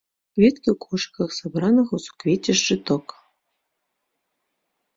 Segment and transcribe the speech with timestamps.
[0.37, 3.17] Кветкі ў кошыках, сабраных у суквецце шчыток.